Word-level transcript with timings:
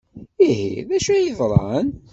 Ihi, 0.47 0.69
d 0.87 0.89
acu 0.95 1.09
ay 1.13 1.21
yeḍran? 1.25 1.87